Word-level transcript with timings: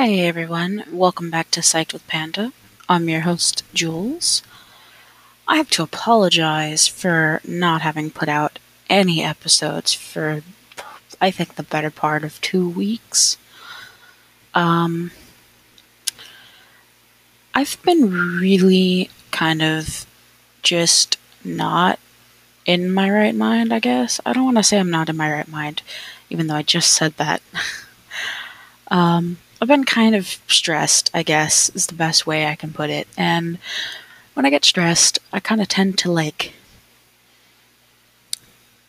Hey 0.00 0.28
everyone, 0.28 0.84
welcome 0.92 1.28
back 1.28 1.50
to 1.50 1.58
Psyched 1.58 1.92
with 1.92 2.06
Panda. 2.06 2.52
I'm 2.88 3.08
your 3.08 3.22
host, 3.22 3.64
Jules. 3.74 4.44
I 5.48 5.56
have 5.56 5.70
to 5.70 5.82
apologize 5.82 6.86
for 6.86 7.40
not 7.44 7.80
having 7.82 8.12
put 8.12 8.28
out 8.28 8.60
any 8.88 9.24
episodes 9.24 9.92
for, 9.92 10.44
I 11.20 11.32
think, 11.32 11.56
the 11.56 11.64
better 11.64 11.90
part 11.90 12.22
of 12.22 12.40
two 12.40 12.68
weeks. 12.68 13.38
Um, 14.54 15.10
I've 17.52 17.76
been 17.82 18.38
really 18.38 19.10
kind 19.32 19.62
of 19.62 20.06
just 20.62 21.18
not 21.42 21.98
in 22.64 22.92
my 22.92 23.10
right 23.10 23.34
mind, 23.34 23.74
I 23.74 23.80
guess. 23.80 24.20
I 24.24 24.32
don't 24.32 24.44
want 24.44 24.58
to 24.58 24.62
say 24.62 24.78
I'm 24.78 24.90
not 24.90 25.08
in 25.08 25.16
my 25.16 25.32
right 25.32 25.48
mind, 25.48 25.82
even 26.30 26.46
though 26.46 26.54
I 26.54 26.62
just 26.62 26.94
said 26.94 27.16
that. 27.16 27.42
um, 28.92 29.38
I've 29.60 29.68
been 29.68 29.84
kind 29.84 30.14
of 30.14 30.38
stressed, 30.46 31.10
I 31.12 31.22
guess, 31.22 31.68
is 31.70 31.88
the 31.88 31.94
best 31.94 32.26
way 32.26 32.46
I 32.46 32.54
can 32.54 32.72
put 32.72 32.90
it. 32.90 33.08
And 33.16 33.58
when 34.34 34.46
I 34.46 34.50
get 34.50 34.64
stressed, 34.64 35.18
I 35.32 35.40
kind 35.40 35.60
of 35.60 35.66
tend 35.66 35.98
to 35.98 36.12
like 36.12 36.52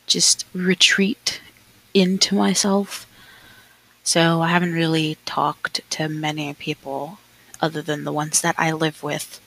just 0.06 0.46
retreat 0.54 1.42
into 1.94 2.36
myself. 2.36 3.08
So 4.04 4.42
I 4.42 4.50
haven't 4.50 4.74
really 4.74 5.18
talked 5.26 5.82
to 5.92 6.08
many 6.08 6.54
people 6.54 7.18
other 7.62 7.82
than 7.82 8.04
the 8.04 8.14
ones 8.14 8.42
that 8.42 8.56
I 8.58 8.72
live 8.72 9.02
with. 9.02 9.42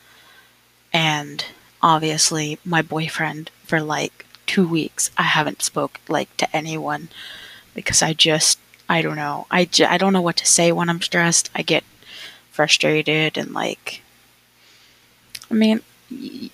And 0.92 1.44
obviously 1.82 2.58
my 2.64 2.82
boyfriend 2.82 3.50
for 3.64 3.80
like 3.80 4.26
2 4.46 4.66
weeks. 4.66 5.10
I 5.16 5.22
haven't 5.22 5.62
spoke 5.62 6.00
like 6.08 6.36
to 6.38 6.56
anyone 6.56 7.08
because 7.74 8.02
I 8.02 8.12
just 8.12 8.58
I 8.88 9.02
don't 9.02 9.16
know. 9.16 9.46
I, 9.50 9.64
j- 9.64 9.84
I 9.84 9.98
don't 9.98 10.12
know 10.12 10.20
what 10.20 10.36
to 10.38 10.46
say 10.46 10.72
when 10.72 10.88
I'm 10.88 11.00
stressed. 11.00 11.50
I 11.54 11.62
get 11.62 11.84
frustrated 12.50 13.36
and 13.38 13.52
like. 13.52 14.02
I 15.50 15.54
mean, 15.54 15.80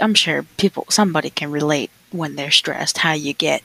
I'm 0.00 0.14
sure 0.14 0.42
people, 0.56 0.86
somebody 0.88 1.30
can 1.30 1.50
relate 1.50 1.91
when 2.11 2.34
they're 2.34 2.50
stressed, 2.50 2.98
how 2.98 3.12
you 3.12 3.33
get. 3.33 3.62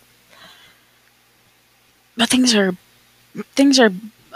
But 2.15 2.29
things 2.29 2.53
are, 2.53 2.75
things 3.55 3.79
are 3.79 3.91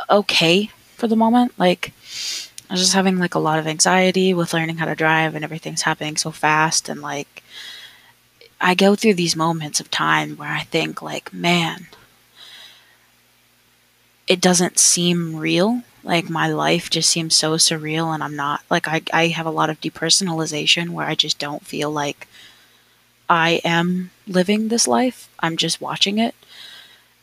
okay 0.10 0.72
for 0.96 1.08
the 1.08 1.16
moment. 1.16 1.54
Like, 1.60 1.94
I 2.70 2.74
was 2.74 2.82
just 2.82 2.94
having 2.94 3.20
like 3.20 3.36
a 3.36 3.40
lot 3.40 3.60
of 3.60 3.68
anxiety 3.68 4.34
with 4.34 4.54
learning 4.54 4.78
how 4.78 4.86
to 4.86 4.96
drive 4.96 5.36
and 5.36 5.44
everything's 5.44 5.84
happening 5.84 6.18
so 6.18 6.32
fast 6.32 6.90
and 6.90 7.02
like 7.02 7.44
I 8.60 8.74
go 8.76 8.96
through 8.96 9.14
these 9.14 9.36
moments 9.36 9.80
of 9.80 9.92
time 9.92 10.36
where 10.36 10.50
I 10.50 10.62
think 10.64 11.02
like, 11.02 11.32
man, 11.32 11.88
it 14.28 14.42
doesn't 14.42 14.80
seem 14.80 15.36
real. 15.36 15.84
Like 16.04 16.30
my 16.30 16.48
life 16.48 16.90
just 16.90 17.10
seems 17.10 17.36
so 17.36 17.54
surreal 17.54 18.14
and 18.14 18.24
I'm 18.24 18.36
not 18.36 18.62
like 18.70 18.88
I 18.88 19.02
I 19.14 19.28
have 19.28 19.46
a 19.46 19.52
lot 19.52 19.70
of 19.70 19.82
depersonalization 19.82 20.90
where 20.90 21.08
I 21.08 21.16
just 21.16 21.40
don't 21.40 21.66
feel 21.66 21.92
like 21.92 22.28
I 23.30 23.62
am 23.64 24.12
living 24.28 24.68
this 24.68 24.88
life. 24.88 25.30
I'm 25.40 25.58
just 25.58 25.82
watching 25.82 26.18
it. 26.18 26.36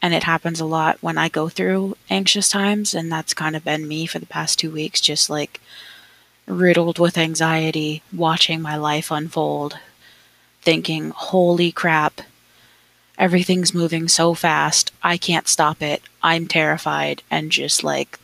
And 0.02 0.12
it 0.12 0.24
happens 0.24 0.60
a 0.60 0.66
lot 0.66 0.98
when 1.00 1.16
I 1.16 1.28
go 1.30 1.48
through 1.48 1.96
anxious 2.10 2.48
times 2.50 2.94
and 2.94 3.10
that's 3.10 3.32
kind 3.34 3.56
of 3.56 3.64
been 3.64 3.88
me 3.88 4.04
for 4.06 4.18
the 4.18 4.26
past 4.26 4.58
2 4.58 4.70
weeks 4.70 5.00
just 5.00 5.30
like 5.30 5.60
riddled 6.46 6.98
with 6.98 7.16
anxiety 7.18 8.02
watching 8.12 8.60
my 8.60 8.76
life 8.76 9.10
unfold 9.10 9.78
thinking, 10.62 11.10
"Holy 11.10 11.72
crap, 11.72 12.22
everything's 13.18 13.74
moving 13.74 14.08
so 14.08 14.34
fast. 14.34 14.92
I 15.02 15.16
can't 15.16 15.48
stop 15.48 15.82
it. 15.82 16.02
I'm 16.22 16.46
terrified 16.46 17.22
and 17.30 17.50
just 17.50 17.84
like 17.84 18.18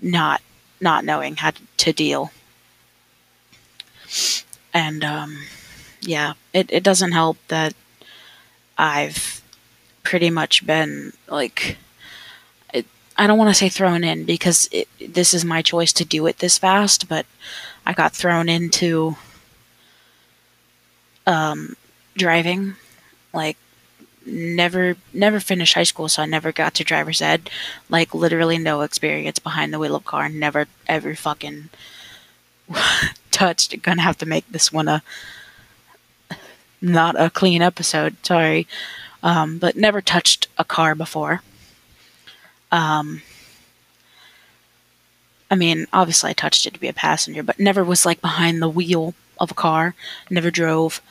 not 0.00 0.40
not 0.80 1.04
knowing 1.04 1.36
how 1.36 1.52
to 1.78 1.92
deal. 1.92 2.32
And 4.74 5.04
um 5.04 5.44
yeah, 6.00 6.34
it 6.52 6.70
it 6.72 6.82
doesn't 6.82 7.12
help 7.12 7.38
that 7.48 7.74
I've 8.78 9.42
pretty 10.02 10.30
much 10.30 10.66
been 10.66 11.12
like 11.28 11.76
it, 12.72 12.86
I 13.16 13.26
don't 13.26 13.38
want 13.38 13.50
to 13.50 13.54
say 13.54 13.68
thrown 13.68 14.02
in 14.02 14.24
because 14.24 14.68
it, 14.72 14.88
this 14.98 15.34
is 15.34 15.44
my 15.44 15.62
choice 15.62 15.92
to 15.94 16.04
do 16.04 16.26
it 16.26 16.38
this 16.38 16.58
fast, 16.58 17.08
but 17.08 17.26
I 17.86 17.92
got 17.92 18.12
thrown 18.12 18.48
into 18.48 19.16
um, 21.26 21.76
driving 22.16 22.74
like 23.32 23.56
never 24.26 24.96
never 25.12 25.40
finished 25.40 25.74
high 25.74 25.82
school, 25.82 26.08
so 26.08 26.22
I 26.22 26.26
never 26.26 26.52
got 26.52 26.74
to 26.74 26.84
driver's 26.84 27.22
ed. 27.22 27.50
Like 27.88 28.14
literally 28.14 28.58
no 28.58 28.82
experience 28.82 29.38
behind 29.38 29.72
the 29.72 29.78
wheel 29.78 29.94
of 29.94 30.04
car. 30.04 30.28
Never 30.28 30.66
ever 30.86 31.14
fucking 31.14 31.70
touched. 33.30 33.80
Gonna 33.82 34.02
have 34.02 34.18
to 34.18 34.26
make 34.26 34.48
this 34.48 34.72
one 34.72 34.88
a 34.88 35.02
not 36.80 37.20
a 37.20 37.30
clean 37.30 37.62
episode. 37.62 38.16
Sorry, 38.24 38.66
um, 39.22 39.58
but 39.58 39.76
never 39.76 40.00
touched 40.00 40.48
a 40.58 40.64
car 40.64 40.94
before. 40.94 41.42
Um, 42.70 43.22
I 45.50 45.54
mean, 45.54 45.86
obviously 45.92 46.30
I 46.30 46.34
touched 46.34 46.66
it 46.66 46.74
to 46.74 46.80
be 46.80 46.88
a 46.88 46.94
passenger, 46.94 47.42
but 47.42 47.60
never 47.60 47.84
was 47.84 48.06
like 48.06 48.20
behind 48.20 48.60
the 48.62 48.68
wheel 48.68 49.14
of 49.38 49.50
a 49.50 49.54
car. 49.54 49.94
Never 50.30 50.50
drove, 50.50 51.02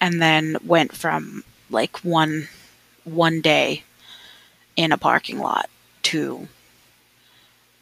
and 0.00 0.22
then 0.22 0.56
went 0.64 0.92
from 0.92 1.44
like 1.72 1.98
one 1.98 2.48
one 3.04 3.40
day 3.40 3.82
in 4.76 4.92
a 4.92 4.98
parking 4.98 5.38
lot 5.38 5.68
to 6.02 6.48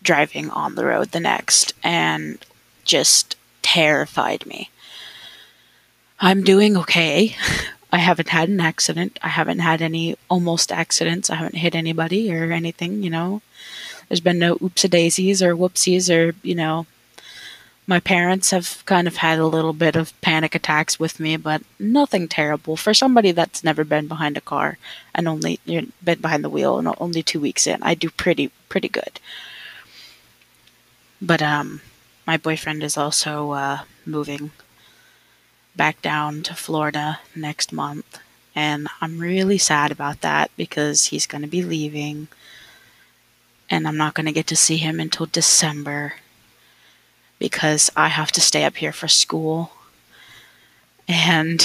driving 0.03 0.51
on 0.51 0.75
the 0.75 0.85
road 0.85 1.11
the 1.11 1.21
next 1.21 1.75
and 1.83 2.45
just 2.85 3.37
terrified 3.63 4.47
me. 4.47 4.71
I'm 6.19 6.43
doing 6.43 6.77
okay. 6.77 7.37
I 7.93 7.99
haven't 7.99 8.29
had 8.29 8.49
an 8.49 8.61
accident. 8.61 9.19
I 9.21 9.29
haven't 9.29 9.59
had 9.59 9.83
any 9.83 10.17
almost 10.29 10.71
accidents. 10.71 11.29
I 11.29 11.35
haven't 11.35 11.57
hit 11.57 11.75
anybody 11.75 12.33
or 12.33 12.53
anything, 12.53 13.03
you 13.03 13.11
know. 13.11 13.43
There's 14.09 14.21
been 14.21 14.39
no 14.39 14.57
oops 14.63 14.85
a 14.85 14.89
daisies 14.89 15.43
or 15.43 15.57
whoopsies 15.57 16.09
or, 16.09 16.35
you 16.43 16.55
know, 16.55 16.87
my 17.91 17.99
parents 17.99 18.53
have 18.53 18.85
kind 18.87 19.09
of 19.09 19.17
had 19.17 19.41
a 19.41 19.47
little 19.49 19.73
bit 19.73 19.97
of 19.97 20.19
panic 20.21 20.55
attacks 20.55 21.01
with 21.01 21.19
me, 21.19 21.37
but 21.37 21.61
nothing 21.77 22.29
terrible 22.29 22.77
for 22.77 22.95
somebody 22.95 23.33
that's 23.33 23.65
never 23.65 23.83
been 23.83 24.07
behind 24.07 24.37
a 24.37 24.41
car 24.41 24.79
and 25.13 25.27
only 25.27 25.59
been 25.67 26.21
behind 26.21 26.45
the 26.45 26.49
wheel 26.49 26.79
and 26.79 26.87
only 26.99 27.21
two 27.21 27.41
weeks 27.41 27.67
in. 27.67 27.83
I 27.83 27.97
do 27.97 28.09
pretty 28.09 28.53
pretty 28.69 28.89
good. 28.89 29.19
But 31.21 31.43
um, 31.43 31.81
my 32.29 32.37
boyfriend 32.37 32.85
is 32.85 32.97
also 32.97 33.51
uh, 33.51 33.79
moving 34.07 34.53
back 35.75 36.01
down 36.01 36.45
to 36.45 36.55
Florida 36.55 37.19
next 37.35 37.73
month, 37.73 38.21
and 38.55 38.87
I'm 39.01 39.19
really 39.19 39.59
sad 39.59 39.91
about 39.91 40.21
that 40.21 40.53
because 40.57 41.07
he's 41.07 41.27
going 41.27 41.43
to 41.43 41.49
be 41.49 41.65
leaving, 41.65 42.29
and 43.69 43.89
I'm 43.89 43.97
not 43.97 44.15
going 44.15 44.27
to 44.27 44.39
get 44.41 44.47
to 44.47 44.55
see 44.55 44.77
him 44.77 45.01
until 45.01 45.27
December 45.27 46.15
because 47.41 47.91
I 47.97 48.09
have 48.09 48.31
to 48.33 48.41
stay 48.41 48.63
up 48.63 48.77
here 48.77 48.93
for 48.93 49.09
school. 49.09 49.73
And 51.09 51.61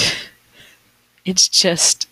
it's 1.24 1.46
just, 1.46 2.08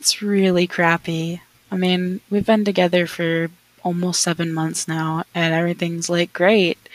it's 0.00 0.20
really 0.20 0.66
crappy. 0.66 1.42
I 1.70 1.76
mean, 1.76 2.20
we've 2.30 2.46
been 2.46 2.64
together 2.64 3.06
for 3.06 3.50
almost 3.84 4.22
seven 4.22 4.52
months 4.52 4.88
now, 4.88 5.24
and 5.34 5.54
everything's 5.54 6.10
like 6.10 6.32
great. 6.32 6.88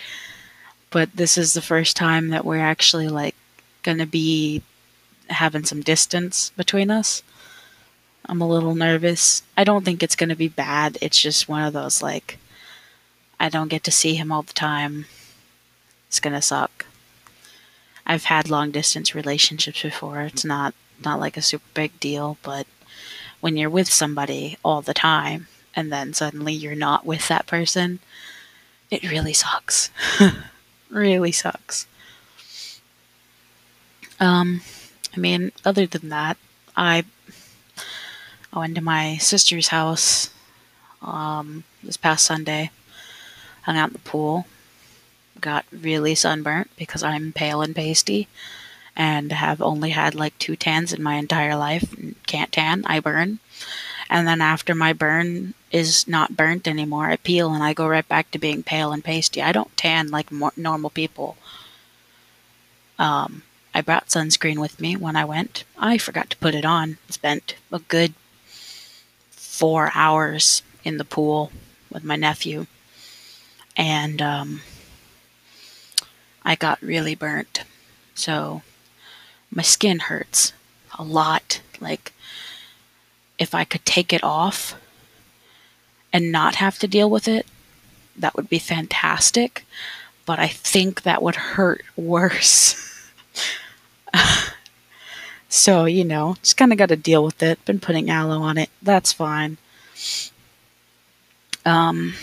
But 0.90 1.16
this 1.16 1.38
is 1.38 1.54
the 1.54 1.62
first 1.62 1.96
time 1.96 2.30
that 2.30 2.44
we're 2.44 2.60
actually 2.60 3.08
like 3.08 3.36
gonna 3.84 4.06
be 4.06 4.64
having 5.30 5.64
some 5.64 5.82
distance 5.82 6.52
between 6.58 6.90
us. 6.90 7.22
I'm 8.26 8.42
a 8.42 8.48
little 8.48 8.74
nervous. 8.74 9.44
I 9.56 9.64
don't 9.64 9.86
think 9.86 10.02
it's 10.02 10.16
gonna 10.16 10.36
be 10.36 10.48
bad. 10.48 10.98
It's 11.02 11.22
just 11.22 11.48
one 11.48 11.64
of 11.64 11.74
those 11.74 12.02
like, 12.02 12.40
I 13.40 13.50
don't 13.50 13.68
get 13.68 13.84
to 13.84 13.92
see 13.92 14.16
him 14.16 14.32
all 14.32 14.42
the 14.42 14.54
time 14.54 15.06
it's 16.16 16.22
gonna 16.22 16.42
suck. 16.42 16.86
I've 18.08 18.24
had 18.24 18.50
long 18.50 18.72
distance 18.72 19.14
relationships 19.14 19.82
before. 19.82 20.22
It's 20.22 20.46
not 20.46 20.74
not 21.04 21.20
like 21.20 21.36
a 21.36 21.42
super 21.42 21.66
big 21.74 22.00
deal, 22.00 22.38
but 22.42 22.68
when 23.42 23.58
you're 23.58 23.70
with 23.70 23.92
somebody 23.92 24.58
all 24.64 24.82
the 24.82 24.94
time 24.94 25.48
and 25.76 25.92
then 25.92 26.14
suddenly 26.14 26.54
you're 26.54 26.74
not 26.74 27.06
with 27.06 27.28
that 27.28 27.48
person, 27.48 28.00
it 28.90 29.04
really 29.04 29.34
sucks. 29.34 29.90
really 30.90 31.34
sucks. 31.34 31.86
Um, 34.18 34.62
I 35.14 35.20
mean, 35.20 35.52
other 35.66 35.86
than 35.86 36.08
that, 36.08 36.38
I 36.78 37.04
I 38.54 38.60
went 38.60 38.76
to 38.76 38.82
my 38.82 39.18
sister's 39.18 39.68
house 39.68 40.30
um, 41.02 41.66
this 41.84 41.98
past 41.98 42.26
Sunday, 42.26 42.72
hung 43.64 43.76
out 43.76 43.90
in 43.90 43.94
the 43.94 44.00
pool, 44.00 44.46
got 45.42 45.66
really 45.72 46.16
sunburnt 46.16 46.70
because 46.78 47.04
I'm 47.04 47.34
pale 47.34 47.62
and 47.62 47.76
pasty 47.76 48.28
and 48.96 49.32
have 49.32 49.62
only 49.62 49.92
had 49.92 50.16
like 50.16 50.38
two 50.40 50.56
tans 50.56 50.94
in 50.94 51.04
my 51.04 51.16
entire 51.16 51.56
life. 51.56 51.94
Can't 52.28 52.52
tan, 52.52 52.84
I 52.86 53.00
burn. 53.00 53.40
And 54.10 54.28
then 54.28 54.40
after 54.40 54.76
my 54.76 54.94
burn 54.94 55.54
is 55.72 56.08
not 56.08 56.38
burnt 56.38 56.68
anymore, 56.68 57.10
I 57.10 57.18
peel 57.18 57.54
and 57.54 57.64
I 57.64 57.74
go 57.74 57.88
right 57.88 58.08
back 58.08 58.32
to 58.32 58.40
being 58.40 58.64
pale 58.64 58.92
and 58.92 59.04
pasty. 59.04 59.42
I 59.42 59.52
don't 59.52 59.76
tan 59.76 60.10
like 60.10 60.32
normal 60.32 60.90
people. 60.90 61.38
Um, 62.98 63.44
I 63.74 63.82
brought 63.82 64.08
sunscreen 64.08 64.60
with 64.60 64.80
me 64.80 64.96
when 64.96 65.16
I 65.16 65.26
went. 65.26 65.66
I 65.78 65.98
forgot 65.98 66.30
to 66.30 66.38
put 66.38 66.56
it 66.56 66.66
on. 66.66 66.98
Spent 67.10 67.56
a 67.72 67.80
good 67.80 68.14
four 69.32 69.92
hours 69.94 70.64
in 70.84 70.98
the 70.98 71.04
pool 71.04 71.52
with 71.92 72.04
my 72.04 72.16
nephew. 72.16 72.68
And 73.76 74.22
um, 74.22 74.62
I 76.46 76.56
got 76.56 76.82
really 76.82 77.16
burnt. 77.16 77.64
So 78.14 78.62
my 79.50 79.64
skin 79.64 80.00
hurts 80.00 80.54
a 80.98 81.04
lot. 81.04 81.62
Like, 81.82 82.14
if 83.38 83.56
I 83.56 83.64
could 83.64 83.84
take 83.84 84.14
it 84.14 84.24
off 84.24 84.76
and 86.14 86.32
not 86.32 86.56
have 86.56 86.78
to 86.80 86.88
deal 86.88 87.10
with 87.10 87.28
it, 87.28 87.48
that 88.16 88.36
would 88.36 88.48
be 88.48 88.60
fantastic. 88.60 89.66
But 90.26 90.40
I 90.40 90.48
think 90.48 91.02
that 91.02 91.24
would 91.24 91.36
hurt 91.36 91.84
worse. 91.96 92.82
so, 95.50 95.86
you 95.86 96.06
know, 96.06 96.36
just 96.42 96.58
kind 96.58 96.72
of 96.72 96.78
got 96.78 96.90
to 96.90 96.96
deal 96.96 97.24
with 97.24 97.42
it. 97.42 97.64
Been 97.66 97.80
putting 97.80 98.10
aloe 98.10 98.42
on 98.42 98.58
it. 98.58 98.70
That's 98.82 99.12
fine. 99.12 99.58
Um, 101.66 102.14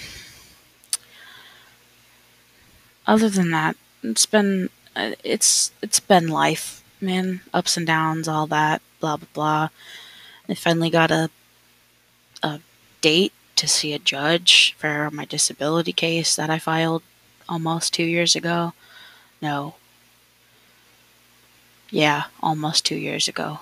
other 3.07 3.29
than 3.29 3.51
that, 3.51 3.77
it's 4.03 4.27
been 4.27 4.71
uh, 4.97 5.13
it's 5.25 5.73
it's 5.83 6.01
been 6.01 6.29
life, 6.29 6.83
man. 7.01 7.41
Ups 7.53 7.77
and 7.77 7.87
downs, 7.87 8.29
all 8.29 8.47
that, 8.49 8.83
blah 9.01 9.17
blah 9.17 9.29
blah. 9.33 9.69
I 10.49 10.55
finally 10.55 10.91
got 10.91 11.11
a 11.11 11.31
a 12.43 12.61
date 13.01 13.33
to 13.57 13.69
see 13.69 13.93
a 13.93 13.99
judge 13.99 14.75
for 14.79 15.11
my 15.11 15.25
disability 15.25 15.93
case 15.93 16.35
that 16.37 16.51
I 16.51 16.59
filed 16.59 17.03
almost 17.49 17.95
two 17.95 18.05
years 18.05 18.35
ago. 18.35 18.73
No. 19.41 19.75
Yeah, 21.91 22.25
almost 22.43 22.87
two 22.87 22.97
years 22.97 23.29
ago. 23.29 23.61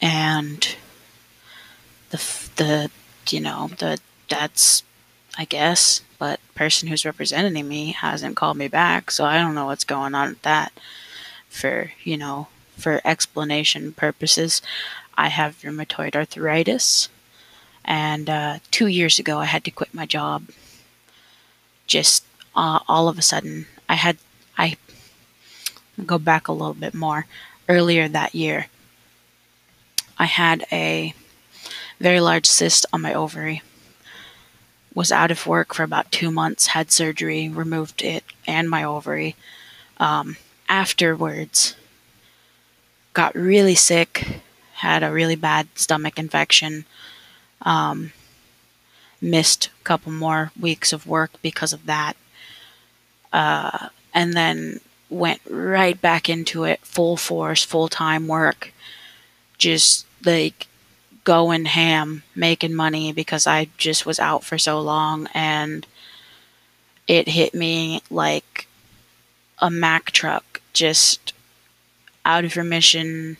And 0.00 0.76
the 2.10 2.16
the 2.56 2.90
you 3.28 3.40
know 3.40 3.68
the 3.78 3.98
that's 4.28 4.82
I 5.38 5.44
guess, 5.44 6.02
but 6.20 6.38
person 6.54 6.88
who's 6.88 7.06
representing 7.06 7.66
me 7.66 7.92
hasn't 7.92 8.36
called 8.36 8.58
me 8.58 8.68
back, 8.68 9.10
so 9.10 9.24
I 9.24 9.38
don't 9.38 9.54
know 9.54 9.64
what's 9.64 9.84
going 9.84 10.14
on 10.14 10.28
with 10.28 10.42
that. 10.42 10.72
For 11.48 11.92
you 12.04 12.16
know, 12.16 12.46
for 12.76 13.00
explanation 13.04 13.92
purposes, 13.92 14.62
I 15.16 15.28
have 15.28 15.62
rheumatoid 15.62 16.14
arthritis, 16.14 17.08
and 17.84 18.30
uh, 18.30 18.58
two 18.70 18.86
years 18.86 19.18
ago 19.18 19.38
I 19.38 19.46
had 19.46 19.64
to 19.64 19.72
quit 19.72 19.94
my 19.94 20.06
job. 20.06 20.50
Just 21.86 22.24
uh, 22.54 22.80
all 22.86 23.08
of 23.08 23.18
a 23.18 23.22
sudden, 23.22 23.66
I 23.88 23.94
had 23.94 24.18
I 24.58 24.76
go 26.04 26.18
back 26.18 26.46
a 26.46 26.52
little 26.52 26.74
bit 26.74 26.94
more 26.94 27.26
earlier 27.66 28.06
that 28.08 28.34
year. 28.34 28.66
I 30.18 30.26
had 30.26 30.66
a 30.70 31.14
very 31.98 32.20
large 32.20 32.44
cyst 32.44 32.84
on 32.92 33.00
my 33.00 33.14
ovary. 33.14 33.62
Was 34.94 35.12
out 35.12 35.30
of 35.30 35.46
work 35.46 35.74
for 35.74 35.84
about 35.84 36.10
two 36.10 36.30
months, 36.30 36.68
had 36.68 36.90
surgery, 36.90 37.48
removed 37.48 38.02
it 38.02 38.24
and 38.46 38.68
my 38.68 38.82
ovary. 38.82 39.36
Um, 39.98 40.36
afterwards, 40.68 41.76
got 43.12 43.34
really 43.34 43.74
sick, 43.74 44.40
had 44.74 45.02
a 45.02 45.12
really 45.12 45.36
bad 45.36 45.68
stomach 45.74 46.18
infection, 46.18 46.86
um, 47.62 48.12
missed 49.20 49.66
a 49.80 49.84
couple 49.84 50.10
more 50.10 50.52
weeks 50.58 50.92
of 50.92 51.06
work 51.06 51.30
because 51.42 51.72
of 51.72 51.86
that, 51.86 52.16
uh, 53.32 53.88
and 54.12 54.34
then 54.34 54.80
went 55.08 55.40
right 55.48 56.00
back 56.00 56.28
into 56.28 56.64
it 56.64 56.80
full 56.82 57.16
force, 57.16 57.64
full 57.64 57.88
time 57.88 58.26
work. 58.26 58.72
Just 59.58 60.06
like 60.24 60.66
going 61.24 61.66
ham, 61.66 62.22
making 62.34 62.74
money 62.74 63.12
because 63.12 63.46
I 63.46 63.68
just 63.76 64.06
was 64.06 64.18
out 64.18 64.44
for 64.44 64.58
so 64.58 64.80
long 64.80 65.28
and 65.34 65.86
it 67.06 67.28
hit 67.28 67.54
me 67.54 68.02
like 68.10 68.66
a 69.58 69.70
Mack 69.70 70.10
truck, 70.12 70.60
just 70.72 71.32
out 72.24 72.44
of 72.44 72.56
remission. 72.56 73.36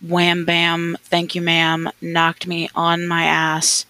Wham 0.00 0.44
bam, 0.44 0.96
thank 1.02 1.34
you, 1.34 1.40
ma'am, 1.42 1.90
knocked 2.00 2.46
me 2.46 2.68
on 2.74 3.06
my 3.06 3.24
ass. 3.24 3.86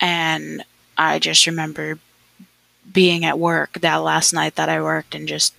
And 0.00 0.64
I 0.96 1.18
just 1.18 1.46
remember 1.46 1.98
being 2.90 3.24
at 3.24 3.38
work 3.38 3.74
that 3.80 3.96
last 3.96 4.32
night 4.32 4.56
that 4.56 4.68
I 4.68 4.82
worked 4.82 5.14
and 5.14 5.28
just 5.28 5.54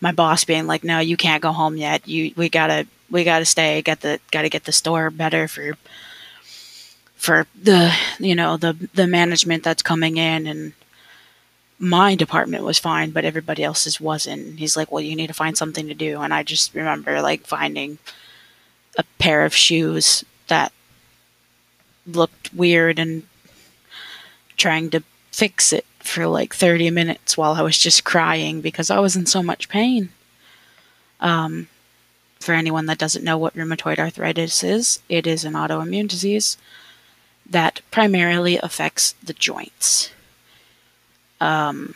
my 0.00 0.12
boss 0.12 0.44
being 0.44 0.66
like, 0.66 0.84
"No, 0.84 1.00
you 1.00 1.16
can't 1.16 1.42
go 1.42 1.52
home 1.52 1.76
yet. 1.76 2.06
You 2.06 2.32
we 2.36 2.48
gotta 2.48 2.86
we 3.14 3.22
got 3.22 3.38
to 3.38 3.44
stay. 3.44 3.80
Get 3.80 4.00
the 4.00 4.18
got 4.32 4.42
to 4.42 4.50
get 4.50 4.64
the 4.64 4.72
store 4.72 5.08
better 5.08 5.46
for 5.46 5.78
for 7.14 7.46
the 7.54 7.94
you 8.18 8.34
know 8.34 8.56
the 8.56 8.88
the 8.92 9.06
management 9.06 9.62
that's 9.62 9.82
coming 9.82 10.16
in 10.16 10.48
and 10.48 10.72
my 11.78 12.16
department 12.16 12.64
was 12.64 12.78
fine, 12.78 13.10
but 13.10 13.24
everybody 13.24 13.62
else's 13.62 14.00
wasn't. 14.00 14.58
He's 14.58 14.76
like, 14.76 14.90
"Well, 14.90 15.00
you 15.00 15.14
need 15.14 15.28
to 15.28 15.32
find 15.34 15.56
something 15.56 15.86
to 15.86 15.94
do." 15.94 16.20
And 16.20 16.34
I 16.34 16.42
just 16.42 16.74
remember 16.74 17.22
like 17.22 17.46
finding 17.46 17.98
a 18.98 19.04
pair 19.18 19.44
of 19.44 19.54
shoes 19.54 20.24
that 20.48 20.72
looked 22.06 22.52
weird 22.52 22.98
and 22.98 23.22
trying 24.56 24.90
to 24.90 25.02
fix 25.30 25.72
it 25.72 25.86
for 26.00 26.26
like 26.26 26.54
30 26.54 26.90
minutes 26.90 27.36
while 27.36 27.54
I 27.54 27.62
was 27.62 27.78
just 27.78 28.04
crying 28.04 28.60
because 28.60 28.90
I 28.90 28.98
was 28.98 29.16
in 29.16 29.26
so 29.26 29.42
much 29.42 29.68
pain. 29.68 30.10
Um, 31.20 31.68
for 32.44 32.52
anyone 32.52 32.86
that 32.86 32.98
doesn't 32.98 33.24
know 33.24 33.38
what 33.38 33.54
rheumatoid 33.56 33.98
arthritis 33.98 34.62
is, 34.62 35.00
it 35.08 35.26
is 35.26 35.44
an 35.44 35.54
autoimmune 35.54 36.06
disease 36.06 36.58
that 37.48 37.80
primarily 37.90 38.58
affects 38.58 39.12
the 39.22 39.32
joints. 39.32 40.10
Um, 41.40 41.94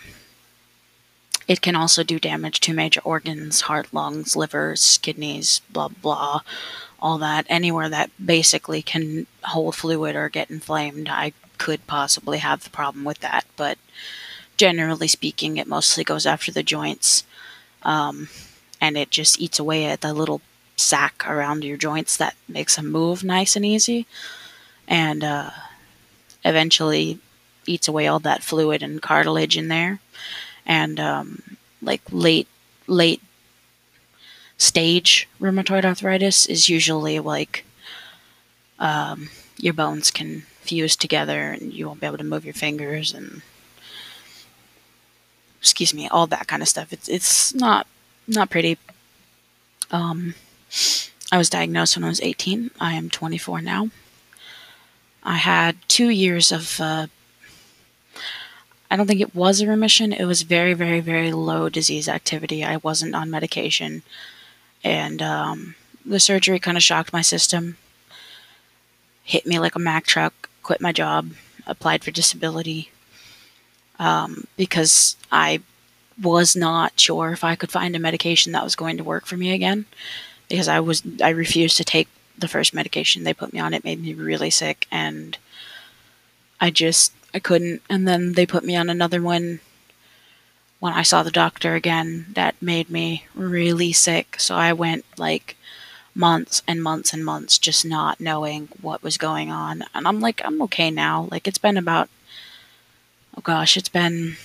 it 1.46 1.60
can 1.60 1.76
also 1.76 2.02
do 2.02 2.18
damage 2.18 2.60
to 2.60 2.72
major 2.72 3.00
organs, 3.04 3.62
heart, 3.62 3.88
lungs, 3.92 4.36
livers, 4.36 4.98
kidneys, 5.02 5.60
blah, 5.70 5.88
blah, 5.88 6.40
all 6.98 7.18
that. 7.18 7.44
Anywhere 7.48 7.90
that 7.90 8.10
basically 8.24 8.80
can 8.80 9.26
hold 9.44 9.74
fluid 9.74 10.16
or 10.16 10.30
get 10.30 10.50
inflamed, 10.50 11.08
I 11.10 11.32
could 11.58 11.86
possibly 11.86 12.38
have 12.38 12.64
the 12.64 12.70
problem 12.70 13.04
with 13.04 13.20
that. 13.20 13.44
But 13.56 13.76
generally 14.56 15.08
speaking, 15.08 15.58
it 15.58 15.66
mostly 15.66 16.04
goes 16.04 16.24
after 16.24 16.50
the 16.50 16.62
joints. 16.62 17.24
Um, 17.82 18.28
and 18.80 18.96
it 18.96 19.10
just 19.10 19.40
eats 19.40 19.58
away 19.58 19.86
at 19.86 20.00
the 20.00 20.12
little 20.12 20.40
sac 20.76 21.28
around 21.28 21.64
your 21.64 21.76
joints 21.76 22.16
that 22.16 22.36
makes 22.48 22.76
them 22.76 22.90
move 22.90 23.24
nice 23.24 23.56
and 23.56 23.64
easy. 23.64 24.06
And 24.86 25.22
uh, 25.22 25.50
eventually 26.44 27.18
eats 27.66 27.88
away 27.88 28.06
all 28.06 28.20
that 28.20 28.42
fluid 28.42 28.82
and 28.82 29.02
cartilage 29.02 29.56
in 29.56 29.68
there. 29.68 30.00
And 30.64 30.98
um, 31.00 31.42
like 31.82 32.02
late 32.10 32.48
late 32.86 33.22
stage 34.56 35.28
rheumatoid 35.40 35.84
arthritis 35.84 36.46
is 36.46 36.68
usually 36.68 37.20
like 37.20 37.64
um, 38.78 39.28
your 39.58 39.74
bones 39.74 40.10
can 40.10 40.42
fuse 40.60 40.96
together 40.96 41.50
and 41.52 41.72
you 41.72 41.86
won't 41.86 42.00
be 42.00 42.06
able 42.06 42.18
to 42.18 42.24
move 42.24 42.44
your 42.44 42.54
fingers 42.54 43.14
and 43.14 43.42
excuse 45.60 45.94
me 45.94 46.08
all 46.08 46.26
that 46.26 46.46
kind 46.46 46.62
of 46.62 46.68
stuff. 46.68 46.92
It's 46.92 47.08
it's 47.08 47.54
not 47.54 47.86
not 48.28 48.50
pretty. 48.50 48.78
Um, 49.90 50.34
I 51.32 51.38
was 51.38 51.50
diagnosed 51.50 51.96
when 51.96 52.04
I 52.04 52.08
was 52.08 52.20
18. 52.20 52.70
I 52.80 52.94
am 52.94 53.10
24 53.10 53.62
now. 53.62 53.90
I 55.22 55.36
had 55.36 55.76
two 55.88 56.08
years 56.08 56.52
of, 56.52 56.80
uh, 56.80 57.06
I 58.90 58.96
don't 58.96 59.06
think 59.06 59.20
it 59.20 59.34
was 59.34 59.60
a 59.60 59.66
remission. 59.66 60.12
It 60.12 60.24
was 60.24 60.42
very, 60.42 60.74
very, 60.74 61.00
very 61.00 61.32
low 61.32 61.68
disease 61.68 62.08
activity. 62.08 62.64
I 62.64 62.78
wasn't 62.78 63.14
on 63.14 63.30
medication. 63.30 64.02
And 64.82 65.20
um, 65.20 65.74
the 66.04 66.20
surgery 66.20 66.58
kind 66.58 66.76
of 66.76 66.82
shocked 66.82 67.12
my 67.12 67.20
system, 67.20 67.76
hit 69.24 69.46
me 69.46 69.58
like 69.58 69.74
a 69.74 69.80
Mack 69.80 70.06
truck, 70.06 70.48
quit 70.62 70.80
my 70.80 70.92
job, 70.92 71.32
applied 71.66 72.02
for 72.02 72.10
disability 72.10 72.90
um, 73.98 74.46
because 74.56 75.16
I 75.30 75.60
was 76.20 76.56
not 76.56 76.98
sure 76.98 77.32
if 77.32 77.44
I 77.44 77.54
could 77.54 77.70
find 77.70 77.94
a 77.94 78.00
medication 78.00 78.52
that 78.52 78.64
was 78.64 78.76
going 78.76 78.96
to 78.96 79.04
work 79.04 79.26
for 79.26 79.36
me 79.36 79.52
again 79.52 79.86
because 80.48 80.68
I 80.68 80.80
was 80.80 81.02
I 81.22 81.30
refused 81.30 81.76
to 81.76 81.84
take 81.84 82.08
the 82.36 82.48
first 82.48 82.74
medication 82.74 83.24
they 83.24 83.34
put 83.34 83.52
me 83.52 83.58
on. 83.58 83.74
It 83.74 83.84
made 83.84 84.00
me 84.00 84.14
really 84.14 84.50
sick 84.50 84.86
and 84.90 85.38
I 86.60 86.70
just 86.70 87.12
I 87.34 87.38
couldn't 87.38 87.82
and 87.88 88.06
then 88.06 88.32
they 88.32 88.46
put 88.46 88.64
me 88.64 88.76
on 88.76 88.90
another 88.90 89.22
one 89.22 89.60
when 90.80 90.92
I 90.92 91.02
saw 91.02 91.22
the 91.22 91.30
doctor 91.30 91.74
again 91.74 92.26
that 92.34 92.60
made 92.60 92.90
me 92.90 93.26
really 93.34 93.92
sick. 93.92 94.36
So 94.38 94.54
I 94.54 94.72
went 94.72 95.04
like 95.16 95.56
months 96.18 96.62
and 96.66 96.82
months 96.82 97.12
and 97.12 97.24
months 97.24 97.58
just 97.58 97.84
not 97.84 98.20
knowing 98.20 98.68
what 98.80 99.02
was 99.02 99.16
going 99.16 99.50
on. 99.50 99.84
And 99.94 100.06
I'm 100.06 100.20
like, 100.20 100.42
I'm 100.44 100.60
okay 100.62 100.90
now. 100.90 101.28
Like, 101.30 101.46
it's 101.46 101.58
been 101.58 101.76
about, 101.76 102.08
oh 103.36 103.40
gosh, 103.40 103.76
it's 103.76 103.88
been 103.88 104.36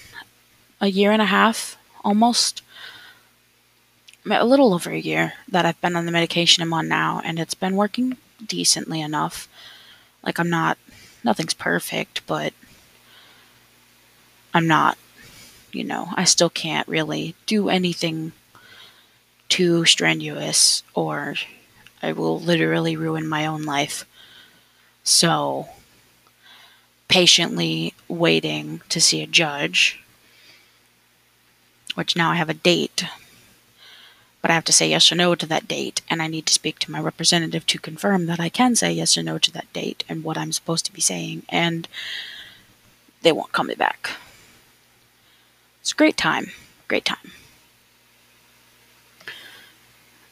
a 0.84 0.88
year 0.88 1.14
and 1.14 1.22
a 1.22 1.26
half 1.26 1.78
almost. 2.04 2.62
A 4.30 4.46
little 4.46 4.74
over 4.74 4.92
a 4.92 5.00
year 5.00 5.34
that 5.48 5.66
I've 5.66 5.80
been 5.80 5.96
on 5.96 6.06
the 6.06 6.12
medication 6.12 6.62
I'm 6.62 6.74
on 6.74 6.90
now, 6.90 7.22
and 7.24 7.40
it's 7.40 7.54
been 7.54 7.78
working 7.78 8.18
decently 8.46 9.00
enough. 9.02 9.48
Like, 10.26 10.40
I'm 10.40 10.50
not, 10.50 10.78
nothing's 11.24 11.54
perfect, 11.54 12.26
but 12.28 12.54
I'm 14.54 14.68
not, 14.68 14.98
you 15.72 15.86
know, 15.86 16.10
I 16.16 16.26
still 16.26 16.50
can't 16.50 16.88
really 16.88 17.36
do 17.46 17.70
anything 17.70 18.34
too 19.50 19.86
strenuous 19.86 20.84
or 20.94 21.36
I 22.02 22.12
will 22.12 22.40
literally 22.40 22.96
ruin 22.98 23.28
my 23.28 23.46
own 23.46 23.64
life. 23.64 24.06
So, 25.04 25.70
patiently 27.08 27.94
waiting 28.08 28.82
to 28.90 29.00
see 29.00 29.22
a 29.22 29.28
judge, 29.28 30.03
which 31.96 32.16
now 32.16 32.32
I 32.32 32.36
have 32.36 32.50
a 32.50 32.54
date, 32.54 33.06
but 34.42 34.52
I 34.52 34.56
have 34.56 34.66
to 34.66 34.74
say 34.74 34.90
yes 34.90 35.12
or 35.12 35.16
no 35.16 35.36
to 35.36 35.46
that 35.46 35.68
date, 35.68 36.02
and 36.10 36.22
I 36.22 36.28
need 36.28 36.46
to 36.48 36.54
speak 36.54 36.80
to 36.80 36.92
my 36.92 37.00
representative 37.00 37.66
to 37.68 37.80
confirm 37.80 38.26
that 38.26 38.40
I 38.40 38.50
can 38.50 38.76
say 38.76 38.92
yes 38.92 39.18
or 39.18 39.24
no 39.24 39.38
to 39.38 39.52
that 39.52 39.72
date 39.74 40.04
and 40.10 40.24
what 40.24 40.38
I'm 40.38 40.52
supposed 40.52 40.86
to 40.86 40.94
be 40.94 41.02
saying, 41.02 41.44
and 41.50 41.88
they 43.22 43.32
won't 43.32 43.52
call 43.52 43.66
me 43.66 43.76
back. 43.76 44.12
It's 45.82 45.92
a 45.92 45.96
great 45.96 46.18
time. 46.18 46.52
Great 46.88 47.06
time. 47.06 47.32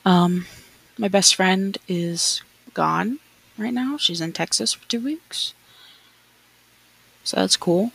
Um, 0.06 0.46
my 0.98 1.08
best 1.08 1.36
friend 1.36 1.78
is 1.88 2.42
gone 2.74 3.20
right 3.58 3.74
now. 3.74 3.98
She's 3.98 4.22
in 4.22 4.34
Texas 4.34 4.74
for 4.74 4.88
two 4.88 5.00
weeks. 5.00 5.54
So 7.24 7.38
that's 7.38 7.58
cool, 7.58 7.92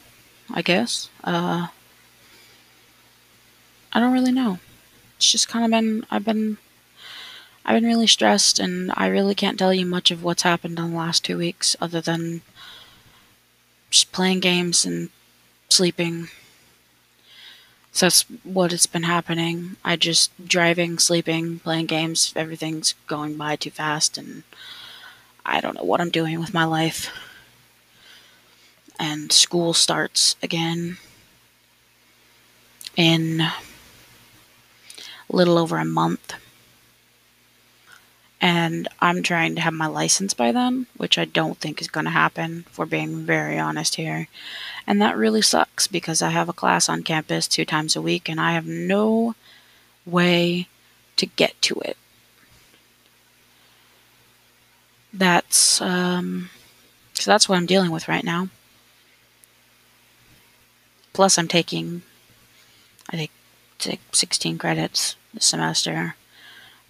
I 0.53 0.63
guess. 0.63 1.11
Uh, 1.25 1.69
I 3.97 3.99
don't 3.99 4.13
really 4.13 4.31
know. 4.31 4.59
It's 5.17 5.33
just 5.33 5.49
kind 5.49 5.65
of 5.65 5.71
been, 5.71 6.05
I've 6.11 6.23
been, 6.23 6.59
I've 7.65 7.81
been 7.81 7.89
really 7.89 8.07
stressed 8.07 8.59
and 8.59 8.93
I 8.95 9.07
really 9.07 9.35
can't 9.35 9.59
tell 9.59 9.73
you 9.73 9.87
much 9.87 10.11
of 10.11 10.23
what's 10.23 10.43
happened 10.43 10.79
in 10.79 10.91
the 10.91 10.97
last 10.99 11.25
two 11.25 11.39
weeks 11.39 11.75
other 11.81 12.03
than 12.03 12.43
just 13.89 14.13
playing 14.13 14.41
games 14.41 14.85
and 14.85 15.09
sleeping 15.71 16.29
so 17.91 18.05
that's 18.05 18.25
what 18.45 18.75
it's 18.75 18.85
been 18.85 19.05
happening. 19.05 19.77
I 19.83 19.97
just 19.97 20.31
driving, 20.47 20.99
sleeping, 20.99 21.61
playing 21.61 21.87
games, 21.87 22.35
everything's 22.37 22.93
going 23.07 23.39
by 23.39 23.57
too 23.57 23.71
fast 23.71 24.19
and 24.19 24.43
I 25.47 25.63
don't 25.63 25.77
know 25.77 25.85
what 25.85 26.03
I'm 26.03 26.11
doing 26.11 26.39
with 26.39 26.53
my 26.53 26.67
life. 26.67 27.11
And 29.01 29.33
school 29.33 29.73
starts 29.73 30.37
again 30.43 30.99
in 32.99 33.49
little 35.29 35.59
over 35.59 35.79
a 35.79 35.85
month. 35.85 36.35
And 38.41 38.87
I'm 39.01 39.23
trying 39.23 39.55
to 39.55 39.63
have 39.63 39.73
my 39.73 39.87
license 39.87 40.35
by 40.35 40.53
then, 40.53 40.87
which 40.97 41.17
I 41.17 41.25
don't 41.25 41.59
think 41.59 41.81
is 41.81 41.89
going 41.89 42.05
to 42.05 42.11
happen, 42.11 42.65
for 42.71 42.85
being 42.85 43.25
very 43.25 43.59
honest 43.59 43.97
here. 43.97 44.29
And 44.87 45.01
that 45.01 45.17
really 45.17 45.43
sucks 45.43 45.87
because 45.87 46.23
I 46.23 46.31
have 46.31 46.49
a 46.49 46.53
class 46.53 46.89
on 46.89 47.03
campus 47.03 47.49
two 47.49 47.65
times 47.65 47.97
a 47.97 48.03
week 48.03 48.29
and 48.29 48.41
I 48.41 48.53
have 48.53 48.67
no 48.67 49.35
way 50.05 50.69
to 51.17 51.27
get 51.27 51.61
to 51.63 51.75
it. 51.81 51.97
That's 55.13 55.81
um 55.81 56.51
so 57.15 57.31
that's 57.31 57.49
what 57.49 57.57
I'm 57.57 57.67
dealing 57.67 57.91
with 57.91 58.07
right 58.07 58.23
now. 58.25 58.49
Plus 61.13 61.39
I'm 61.39 61.49
taking 61.49 62.03
I 63.11 63.17
think 63.17 63.31
16 63.79 64.59
credits 64.59 65.17
this 65.35 65.47
semester 65.47 66.17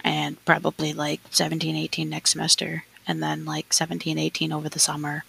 and 0.03 0.43
probably 0.45 0.93
like 0.93 1.21
17 1.31 1.75
18 1.77 2.09
next 2.09 2.31
semester 2.31 2.85
and 3.07 3.23
then 3.23 3.45
like 3.45 3.73
17 3.73 4.19
18 4.19 4.53
over 4.53 4.69
the 4.69 4.79
summer 4.79 5.25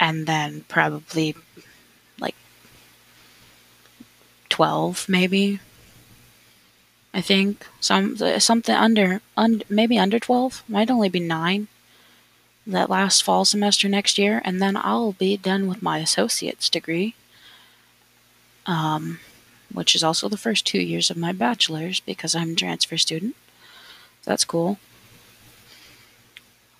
and 0.00 0.26
then 0.26 0.64
probably 0.68 1.34
like 2.18 2.34
12 4.48 5.08
maybe 5.08 5.60
i 7.12 7.20
think. 7.20 7.66
Some 7.80 8.16
something 8.38 8.74
under 8.74 9.20
un, 9.36 9.62
maybe 9.68 9.98
under 9.98 10.18
12 10.18 10.64
might 10.68 10.90
only 10.90 11.08
be 11.08 11.20
9 11.20 11.68
that 12.66 12.90
last 12.90 13.22
fall 13.22 13.44
semester 13.44 13.88
next 13.88 14.18
year 14.18 14.42
and 14.44 14.60
then 14.60 14.76
i'll 14.76 15.12
be 15.12 15.36
done 15.36 15.68
with 15.68 15.82
my 15.82 15.98
associate's 15.98 16.68
degree. 16.68 17.14
Um, 18.66 19.20
which 19.76 19.94
is 19.94 20.02
also 20.02 20.28
the 20.28 20.36
first 20.36 20.66
two 20.66 20.80
years 20.80 21.10
of 21.10 21.16
my 21.16 21.32
bachelor's 21.32 22.00
because 22.00 22.34
i'm 22.34 22.52
a 22.52 22.54
transfer 22.54 22.96
student 22.96 23.36
that's 24.24 24.44
cool 24.44 24.78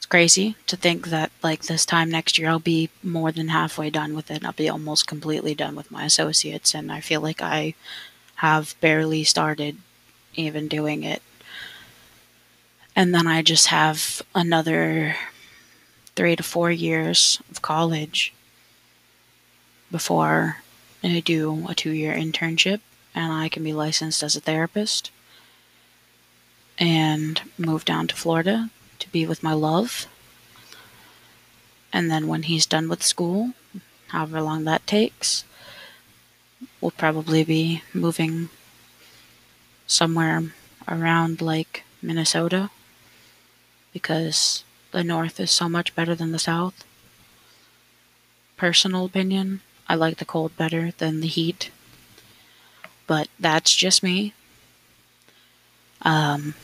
it's 0.06 0.12
crazy 0.12 0.54
to 0.68 0.76
think 0.76 1.08
that 1.08 1.32
like 1.42 1.64
this 1.64 1.84
time 1.84 2.08
next 2.08 2.38
year 2.38 2.48
I'll 2.48 2.60
be 2.60 2.90
more 3.02 3.32
than 3.32 3.48
halfway 3.48 3.90
done 3.90 4.14
with 4.14 4.30
it. 4.30 4.44
I'll 4.44 4.52
be 4.52 4.68
almost 4.68 5.08
completely 5.08 5.52
done 5.52 5.74
with 5.74 5.90
my 5.90 6.04
associates 6.04 6.76
and 6.76 6.92
I 6.92 7.00
feel 7.00 7.20
like 7.20 7.42
I 7.42 7.74
have 8.36 8.76
barely 8.80 9.24
started 9.24 9.78
even 10.36 10.68
doing 10.68 11.02
it. 11.02 11.22
And 12.94 13.12
then 13.12 13.26
I 13.26 13.42
just 13.42 13.66
have 13.66 14.22
another 14.32 15.16
3 16.14 16.36
to 16.36 16.42
4 16.44 16.70
years 16.70 17.42
of 17.50 17.60
college 17.60 18.32
before 19.90 20.58
I 21.14 21.20
do 21.20 21.66
a 21.68 21.74
2-year 21.74 22.14
internship 22.14 22.80
and 23.14 23.32
I 23.32 23.48
can 23.48 23.62
be 23.62 23.72
licensed 23.72 24.22
as 24.22 24.34
a 24.34 24.40
therapist 24.40 25.10
and 26.78 27.40
move 27.58 27.84
down 27.84 28.06
to 28.08 28.16
Florida 28.16 28.70
to 28.98 29.08
be 29.10 29.26
with 29.26 29.42
my 29.42 29.52
love. 29.52 30.06
And 31.92 32.10
then 32.10 32.26
when 32.26 32.44
he's 32.44 32.66
done 32.66 32.88
with 32.88 33.02
school, 33.02 33.52
however 34.08 34.40
long 34.40 34.64
that 34.64 34.86
takes, 34.86 35.44
we'll 36.80 36.90
probably 36.90 37.44
be 37.44 37.82
moving 37.94 38.48
somewhere 39.86 40.52
around 40.88 41.40
like 41.40 41.84
Minnesota 42.02 42.70
because 43.92 44.64
the 44.92 45.04
north 45.04 45.40
is 45.40 45.50
so 45.50 45.68
much 45.68 45.94
better 45.94 46.14
than 46.14 46.32
the 46.32 46.38
south. 46.38 46.84
Personal 48.56 49.04
opinion, 49.04 49.60
I 49.88 49.94
like 49.94 50.18
the 50.18 50.24
cold 50.24 50.56
better 50.56 50.92
than 50.98 51.20
the 51.20 51.26
heat. 51.28 51.70
But 53.06 53.28
that's 53.38 53.74
just 53.74 54.02
me. 54.02 54.32
Um, 56.02 56.54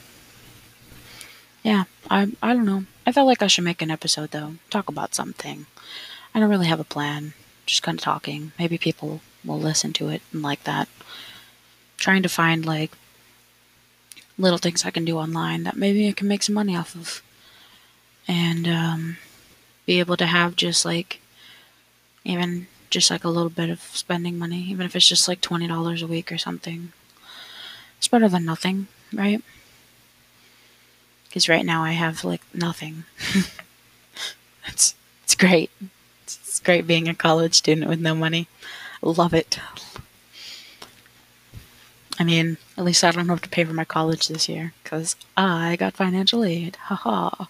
yeah, 1.63 1.85
I 2.11 2.33
I 2.43 2.55
don't 2.55 2.67
know. 2.67 2.85
I 3.07 3.13
felt 3.13 3.27
like 3.27 3.43
I 3.43 3.47
should 3.47 3.65
make 3.65 3.83
an 3.83 3.91
episode 3.91 4.31
though, 4.31 4.55
talk 4.71 4.89
about 4.89 5.15
something. 5.15 5.67
I 6.35 6.41
don't 6.41 6.51
really 6.51 6.67
have 6.67 6.81
a 6.81 6.85
plan, 6.85 7.35
just 7.67 7.83
kind 7.83 7.99
of 7.99 8.03
talking. 8.05 8.53
Maybe 8.59 8.79
people 8.79 9.21
will 9.45 9.59
listen 9.59 9.93
to 9.95 10.09
it 10.09 10.23
and 10.33 10.43
like 10.43 10.65
that. 10.65 10.89
Trying 11.97 12.23
to 12.23 12.29
find 12.29 12.67
like 12.67 12.93
little 14.39 14.59
things 14.59 14.85
I 14.85 14.91
can 14.91 15.05
do 15.05 15.19
online 15.19 15.63
that 15.65 15.77
maybe 15.77 16.09
I 16.09 16.13
can 16.13 16.27
make 16.27 16.43
some 16.43 16.55
money 16.55 16.77
off 16.77 16.95
of, 16.97 17.23
and 18.27 18.67
um, 18.67 19.17
be 19.87 20.01
able 20.01 20.17
to 20.17 20.27
have 20.27 20.57
just 20.57 20.85
like 20.85 21.21
even 22.25 22.67
just 22.93 23.11
like 23.11 23.25
a 23.25 23.29
little 23.29 23.51
bit 23.51 23.71
of 23.71 23.81
spending 23.81 24.39
money, 24.39 24.63
even 24.63 24.87
if 24.87 24.95
it's 24.95 25.09
just 25.09 25.27
like 25.29 25.41
twenty 25.41 25.67
dollars 25.67 26.03
a 26.03 26.07
week 26.07 26.31
or 26.31 26.39
something. 26.39 26.93
It's 27.99 28.09
better 28.09 28.29
than 28.29 28.45
nothing, 28.45 28.89
right? 29.13 29.43
because 31.33 31.49
right 31.49 31.65
now 31.65 31.83
I 31.83 31.93
have 31.93 32.25
like 32.25 32.43
nothing. 32.53 33.05
it's 34.67 34.95
it's 35.25 35.35
great. 35.35 35.71
It's, 36.25 36.39
it's 36.43 36.61
great 36.61 36.87
being 36.87 37.09
a 37.09 37.15
college 37.15 37.55
student 37.55 37.89
with 37.89 38.01
no 38.01 38.15
money. 38.15 38.49
Love 39.01 39.33
it. 39.33 39.59
I 42.19 42.25
mean, 42.25 42.59
at 42.77 42.85
least 42.85 43.03
I 43.03 43.13
don't 43.13 43.31
have 43.31 43.41
to 43.41 43.49
pay 43.49 43.65
for 43.65 43.73
my 43.73 43.87
college 43.87 44.29
this 44.29 44.47
year 44.47 44.75
because 44.85 45.17
I 45.35 45.77
got 45.77 45.95
financial 45.95 46.45
aid. 46.45 46.77
Haha. 46.77 47.47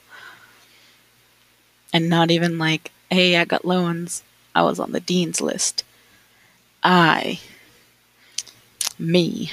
And 1.92 2.08
not 2.08 2.30
even 2.30 2.58
like, 2.58 2.92
hey, 3.10 3.36
I 3.36 3.44
got 3.44 3.64
loans. 3.64 4.22
I 4.54 4.62
was 4.62 4.78
on 4.78 4.92
the 4.92 5.00
dean's 5.00 5.40
list. 5.40 5.84
I, 6.82 7.40
me, 8.98 9.50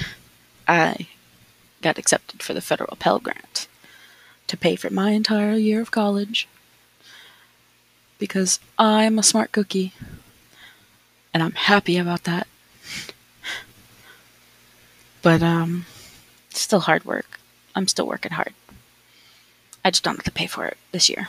I 0.66 1.08
got 1.82 1.98
accepted 1.98 2.42
for 2.42 2.54
the 2.54 2.60
federal 2.60 2.96
Pell 2.96 3.18
Grant 3.18 3.68
to 4.46 4.56
pay 4.56 4.76
for 4.76 4.90
my 4.90 5.10
entire 5.12 5.54
year 5.54 5.80
of 5.80 5.90
college 5.90 6.48
because 8.18 8.60
I'm 8.78 9.18
a 9.18 9.22
smart 9.22 9.52
cookie 9.52 9.92
and 11.32 11.42
I'm 11.42 11.52
happy 11.52 11.96
about 11.96 12.24
that. 12.24 12.46
But 15.22 15.42
um 15.42 15.86
still 16.50 16.80
hard 16.80 17.04
work. 17.04 17.38
I'm 17.74 17.88
still 17.88 18.06
working 18.06 18.32
hard. 18.32 18.54
I 19.84 19.90
just 19.90 20.02
don't 20.02 20.16
have 20.16 20.24
to 20.24 20.30
pay 20.30 20.46
for 20.46 20.66
it 20.66 20.76
this 20.92 21.08
year, 21.08 21.28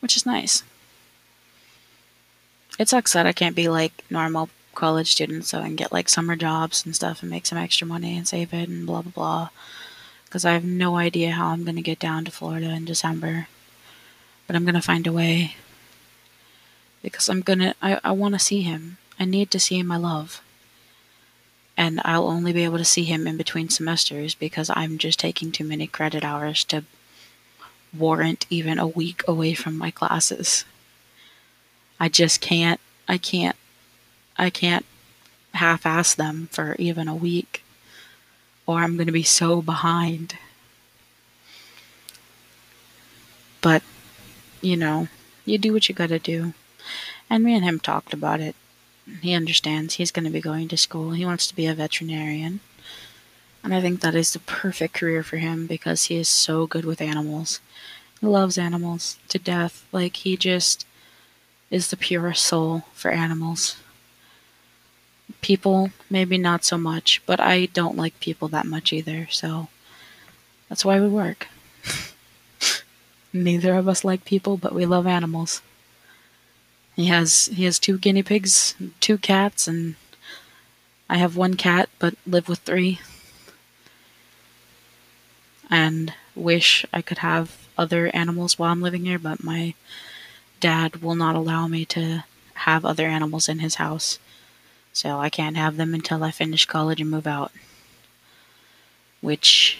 which 0.00 0.16
is 0.16 0.26
nice. 0.26 0.62
It 2.78 2.88
sucks 2.88 3.12
that 3.12 3.26
I 3.26 3.32
can't 3.32 3.56
be 3.56 3.68
like 3.68 4.04
normal 4.08 4.50
college 4.74 5.10
students 5.10 5.48
so 5.48 5.58
I 5.58 5.64
can 5.64 5.74
get 5.74 5.92
like 5.92 6.08
summer 6.08 6.36
jobs 6.36 6.86
and 6.86 6.94
stuff 6.94 7.20
and 7.20 7.30
make 7.30 7.46
some 7.46 7.58
extra 7.58 7.86
money 7.86 8.16
and 8.16 8.28
save 8.28 8.54
it 8.54 8.68
and 8.68 8.86
blah 8.86 9.02
blah 9.02 9.12
blah. 9.12 9.48
Because 10.24 10.44
I 10.44 10.52
have 10.52 10.64
no 10.64 10.96
idea 10.96 11.32
how 11.32 11.48
I'm 11.48 11.64
to 11.76 11.82
get 11.82 11.98
down 11.98 12.24
to 12.24 12.30
Florida 12.30 12.70
in 12.70 12.84
December. 12.84 13.48
But 14.46 14.54
I'm 14.54 14.64
to 14.74 14.82
find 14.82 15.06
a 15.06 15.12
way. 15.12 15.56
Because 17.02 17.28
I'm 17.28 17.42
to, 17.42 17.74
I, 17.80 17.98
I 18.04 18.12
want 18.12 18.34
to 18.34 18.38
see 18.38 18.62
him. 18.62 18.98
I 19.18 19.24
need 19.24 19.50
to 19.50 19.60
see 19.60 19.82
my 19.82 19.96
love. 19.96 20.42
And 21.76 22.00
I'll 22.04 22.28
only 22.28 22.52
be 22.52 22.64
able 22.64 22.78
to 22.78 22.84
see 22.84 23.04
him 23.04 23.26
in 23.26 23.36
between 23.36 23.68
semesters 23.68 24.34
because 24.34 24.70
I'm 24.74 24.98
just 24.98 25.18
taking 25.18 25.50
too 25.50 25.64
many 25.64 25.86
credit 25.86 26.24
hours 26.24 26.62
to 26.64 26.84
warrant 27.96 28.46
even 28.50 28.78
a 28.78 28.86
week 28.86 29.22
away 29.26 29.54
from 29.54 29.78
my 29.78 29.90
classes. 29.90 30.64
I 32.00 32.08
just 32.08 32.40
can't, 32.40 32.80
I 33.08 33.18
can't 33.18 33.56
I 34.38 34.50
can't 34.50 34.86
half 35.54 35.84
ass 35.84 36.14
them 36.14 36.48
for 36.52 36.76
even 36.78 37.08
a 37.08 37.14
week, 37.14 37.64
or 38.66 38.78
I'm 38.78 38.96
going 38.96 39.06
to 39.06 39.12
be 39.12 39.24
so 39.24 39.60
behind. 39.60 40.36
But, 43.60 43.82
you 44.60 44.76
know, 44.76 45.08
you 45.44 45.58
do 45.58 45.72
what 45.72 45.88
you 45.88 45.94
got 45.94 46.10
to 46.10 46.20
do. 46.20 46.54
And 47.28 47.42
me 47.42 47.54
and 47.54 47.64
him 47.64 47.80
talked 47.80 48.12
about 48.12 48.40
it. 48.40 48.54
He 49.20 49.34
understands 49.34 49.94
he's 49.94 50.12
going 50.12 50.24
to 50.24 50.30
be 50.30 50.40
going 50.40 50.68
to 50.68 50.76
school. 50.76 51.10
He 51.10 51.24
wants 51.24 51.46
to 51.48 51.56
be 51.56 51.66
a 51.66 51.74
veterinarian. 51.74 52.60
And 53.64 53.74
I 53.74 53.80
think 53.80 54.00
that 54.00 54.14
is 54.14 54.32
the 54.32 54.38
perfect 54.38 54.94
career 54.94 55.24
for 55.24 55.38
him 55.38 55.66
because 55.66 56.04
he 56.04 56.16
is 56.16 56.28
so 56.28 56.66
good 56.66 56.84
with 56.84 57.00
animals. 57.00 57.60
He 58.20 58.26
loves 58.26 58.56
animals 58.56 59.18
to 59.28 59.38
death. 59.38 59.84
Like, 59.90 60.16
he 60.16 60.36
just 60.36 60.86
is 61.70 61.90
the 61.90 61.96
purest 61.96 62.44
soul 62.44 62.84
for 62.94 63.10
animals 63.10 63.76
people, 65.40 65.90
maybe 66.10 66.38
not 66.38 66.64
so 66.64 66.78
much, 66.78 67.22
but 67.26 67.40
I 67.40 67.66
don't 67.66 67.96
like 67.96 68.20
people 68.20 68.48
that 68.48 68.66
much 68.66 68.92
either, 68.92 69.28
so 69.30 69.68
that's 70.68 70.84
why 70.84 71.00
we 71.00 71.08
work. 71.08 71.48
Neither 73.32 73.74
of 73.74 73.88
us 73.88 74.04
like 74.04 74.24
people, 74.24 74.56
but 74.56 74.74
we 74.74 74.86
love 74.86 75.06
animals. 75.06 75.62
He 76.96 77.06
has 77.06 77.46
he 77.46 77.64
has 77.64 77.78
two 77.78 77.98
guinea 77.98 78.22
pigs, 78.22 78.74
two 79.00 79.18
cats, 79.18 79.68
and 79.68 79.94
I 81.08 81.18
have 81.18 81.36
one 81.36 81.54
cat 81.54 81.88
but 81.98 82.14
live 82.26 82.48
with 82.48 82.60
three. 82.60 83.00
And 85.70 86.14
wish 86.34 86.86
I 86.92 87.02
could 87.02 87.18
have 87.18 87.68
other 87.76 88.08
animals 88.14 88.58
while 88.58 88.72
I'm 88.72 88.82
living 88.82 89.04
here, 89.04 89.18
but 89.18 89.44
my 89.44 89.74
dad 90.60 91.02
will 91.02 91.14
not 91.14 91.36
allow 91.36 91.66
me 91.66 91.84
to 91.86 92.24
have 92.54 92.84
other 92.84 93.06
animals 93.06 93.48
in 93.48 93.60
his 93.60 93.76
house. 93.76 94.18
So 94.92 95.18
I 95.18 95.30
can't 95.30 95.56
have 95.56 95.76
them 95.76 95.94
until 95.94 96.24
I 96.24 96.30
finish 96.30 96.66
college 96.66 97.00
and 97.00 97.10
move 97.10 97.26
out. 97.26 97.52
Which 99.20 99.78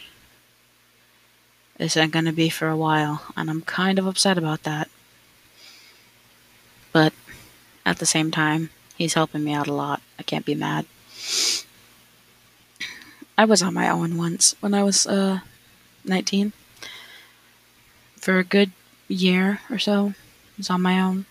isn't 1.79 2.13
going 2.13 2.25
to 2.25 2.33
be 2.33 2.49
for 2.49 2.69
a 2.69 2.77
while, 2.77 3.23
and 3.37 3.49
I'm 3.49 3.63
kind 3.63 3.99
of 3.99 4.07
upset 4.07 4.37
about 4.37 4.65
that. 4.65 4.89
But 6.93 7.13
at 7.87 7.99
the 7.99 8.07
same 8.07 8.31
time, 8.31 8.71
he's 8.97 9.15
helping 9.15 9.45
me 9.45 9.53
out 9.53 9.69
a 9.69 9.73
lot. 9.73 10.03
I 10.19 10.23
can't 10.23 10.45
be 10.45 10.55
mad. 10.55 10.87
I 13.37 13.45
was 13.45 13.63
on 13.63 13.75
my 13.75 13.89
own 13.89 14.17
once 14.17 14.57
when 14.61 14.75
I 14.75 14.83
was 14.83 15.07
uh, 15.07 15.41
19. 16.05 16.53
For 18.17 18.39
a 18.39 18.45
good 18.45 18.73
year 19.07 19.61
or 19.71 19.79
so, 19.79 20.15
was 20.59 20.69
on 20.69 20.83
my 20.83 21.01
own. 21.01 21.25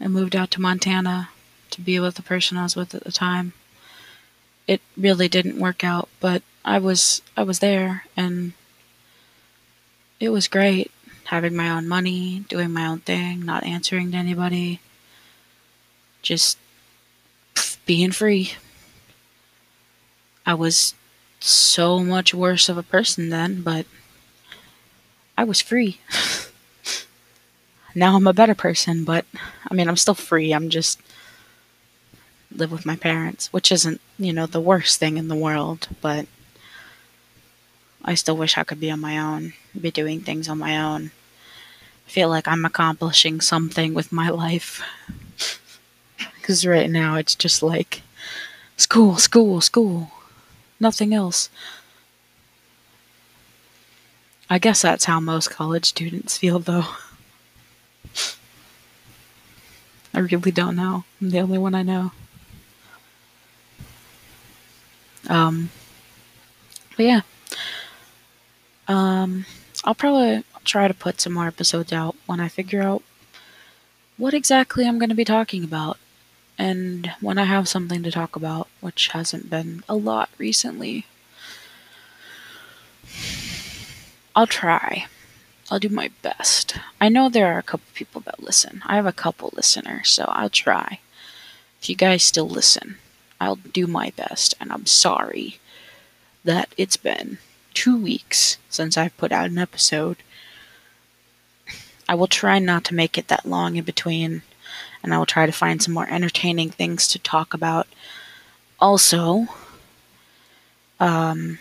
I 0.00 0.08
moved 0.08 0.36
out 0.36 0.50
to 0.52 0.60
Montana 0.60 1.30
to 1.70 1.80
be 1.80 1.98
with 2.00 2.16
the 2.16 2.22
person 2.22 2.56
I 2.56 2.64
was 2.64 2.76
with 2.76 2.94
at 2.94 3.04
the 3.04 3.12
time. 3.12 3.52
It 4.66 4.80
really 4.96 5.28
didn't 5.28 5.58
work 5.58 5.82
out, 5.84 6.08
but 6.20 6.42
I 6.64 6.78
was 6.78 7.22
I 7.36 7.42
was 7.42 7.60
there 7.60 8.04
and 8.16 8.52
it 10.18 10.28
was 10.28 10.48
great 10.48 10.90
having 11.24 11.54
my 11.54 11.70
own 11.70 11.86
money, 11.86 12.44
doing 12.48 12.72
my 12.72 12.86
own 12.86 12.98
thing, 12.98 13.44
not 13.44 13.64
answering 13.64 14.10
to 14.10 14.16
anybody. 14.16 14.80
Just 16.22 16.58
being 17.86 18.10
free. 18.10 18.52
I 20.44 20.54
was 20.54 20.94
so 21.38 22.00
much 22.00 22.34
worse 22.34 22.68
of 22.68 22.76
a 22.76 22.82
person 22.82 23.30
then, 23.30 23.62
but 23.62 23.86
I 25.38 25.44
was 25.44 25.60
free. 25.60 26.00
now 27.94 28.16
I'm 28.16 28.26
a 28.26 28.32
better 28.32 28.54
person, 28.54 29.04
but 29.04 29.24
I 29.70 29.74
mean, 29.74 29.88
I'm 29.88 29.96
still 29.96 30.14
free. 30.14 30.52
I'm 30.52 30.70
just 30.70 31.00
live 32.54 32.72
with 32.72 32.86
my 32.86 32.96
parents, 32.96 33.52
which 33.52 33.70
isn't, 33.70 34.00
you 34.18 34.32
know, 34.32 34.46
the 34.46 34.60
worst 34.60 34.98
thing 34.98 35.16
in 35.16 35.28
the 35.28 35.36
world, 35.36 35.88
but 36.00 36.26
I 38.04 38.14
still 38.14 38.36
wish 38.36 38.56
I 38.56 38.64
could 38.64 38.80
be 38.80 38.90
on 38.90 39.00
my 39.00 39.18
own, 39.18 39.52
be 39.78 39.90
doing 39.90 40.20
things 40.20 40.48
on 40.48 40.58
my 40.58 40.80
own. 40.80 41.10
I 42.06 42.10
feel 42.10 42.28
like 42.28 42.48
I'm 42.48 42.64
accomplishing 42.64 43.40
something 43.40 43.94
with 43.94 44.12
my 44.12 44.28
life. 44.30 44.82
Because 46.40 46.66
right 46.66 46.90
now 46.90 47.14
it's 47.14 47.36
just 47.36 47.62
like 47.62 48.02
school, 48.76 49.18
school, 49.18 49.60
school, 49.60 50.10
nothing 50.80 51.14
else. 51.14 51.48
I 54.48 54.58
guess 54.58 54.82
that's 54.82 55.04
how 55.04 55.20
most 55.20 55.50
college 55.50 55.84
students 55.84 56.38
feel, 56.38 56.58
though. 56.58 56.86
I 60.12 60.18
really 60.18 60.50
don't 60.50 60.76
know. 60.76 61.04
I'm 61.20 61.30
the 61.30 61.40
only 61.40 61.58
one 61.58 61.74
I 61.74 61.82
know. 61.82 62.12
Um, 65.28 65.70
but 66.96 67.06
yeah. 67.06 67.20
Um, 68.88 69.46
I'll 69.84 69.94
probably 69.94 70.44
try 70.64 70.88
to 70.88 70.94
put 70.94 71.20
some 71.20 71.32
more 71.32 71.46
episodes 71.46 71.92
out 71.92 72.16
when 72.26 72.40
I 72.40 72.48
figure 72.48 72.82
out 72.82 73.02
what 74.16 74.34
exactly 74.34 74.86
I'm 74.86 74.98
going 74.98 75.08
to 75.08 75.14
be 75.14 75.24
talking 75.24 75.64
about. 75.64 75.98
And 76.58 77.12
when 77.20 77.38
I 77.38 77.44
have 77.44 77.68
something 77.68 78.02
to 78.02 78.10
talk 78.10 78.36
about, 78.36 78.68
which 78.80 79.08
hasn't 79.08 79.48
been 79.48 79.82
a 79.88 79.94
lot 79.94 80.28
recently, 80.36 81.06
I'll 84.36 84.46
try. 84.46 85.06
I'll 85.70 85.78
do 85.78 85.88
my 85.88 86.10
best. 86.22 86.76
I 87.00 87.08
know 87.08 87.28
there 87.28 87.54
are 87.54 87.58
a 87.58 87.62
couple 87.62 87.86
people 87.94 88.20
that 88.22 88.42
listen. 88.42 88.82
I 88.86 88.96
have 88.96 89.06
a 89.06 89.12
couple 89.12 89.52
listeners, 89.54 90.10
so 90.10 90.24
I'll 90.28 90.50
try. 90.50 90.98
If 91.80 91.88
you 91.88 91.94
guys 91.94 92.24
still 92.24 92.48
listen, 92.48 92.96
I'll 93.40 93.56
do 93.56 93.86
my 93.86 94.12
best, 94.16 94.54
and 94.60 94.72
I'm 94.72 94.86
sorry 94.86 95.60
that 96.44 96.74
it's 96.76 96.96
been 96.96 97.38
two 97.72 97.96
weeks 97.96 98.58
since 98.68 98.98
I've 98.98 99.16
put 99.16 99.30
out 99.30 99.48
an 99.48 99.58
episode. 99.58 100.16
I 102.08 102.14
will 102.14 102.26
try 102.26 102.58
not 102.58 102.82
to 102.86 102.94
make 102.94 103.16
it 103.16 103.28
that 103.28 103.46
long 103.46 103.76
in 103.76 103.84
between, 103.84 104.42
and 105.04 105.14
I 105.14 105.18
will 105.18 105.26
try 105.26 105.46
to 105.46 105.52
find 105.52 105.80
some 105.80 105.94
more 105.94 106.08
entertaining 106.10 106.70
things 106.70 107.06
to 107.08 107.18
talk 107.20 107.54
about. 107.54 107.86
Also, 108.80 109.46
um, 110.98 111.60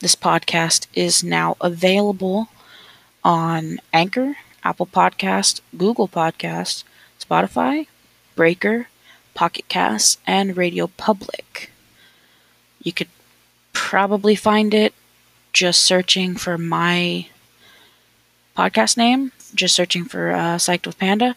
this 0.00 0.14
podcast 0.14 0.86
is 0.94 1.24
now 1.24 1.56
available 1.60 2.50
on 3.26 3.80
Anchor, 3.92 4.36
Apple 4.62 4.86
Podcast, 4.86 5.60
Google 5.76 6.06
Podcast, 6.06 6.84
Spotify, 7.18 7.88
Breaker, 8.36 8.86
Pocket 9.34 9.68
Casts, 9.68 10.18
and 10.28 10.56
Radio 10.56 10.86
Public. 10.96 11.72
You 12.80 12.92
could 12.92 13.08
probably 13.72 14.36
find 14.36 14.72
it 14.72 14.94
just 15.52 15.82
searching 15.82 16.36
for 16.36 16.56
my 16.56 17.26
podcast 18.56 18.96
name, 18.96 19.32
just 19.52 19.74
searching 19.74 20.04
for 20.04 20.30
uh, 20.30 20.56
Psyched 20.56 20.86
with 20.86 20.96
Panda. 20.96 21.34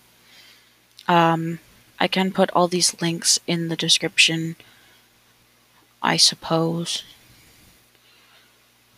Um, 1.08 1.58
I 1.99 2.08
can 2.08 2.32
put 2.32 2.52
all 2.52 2.67
these 2.67 3.02
links 3.02 3.39
in 3.47 3.69
the 3.69 3.75
description, 3.75 4.58
I 6.04 6.17
suppose. 6.17 7.04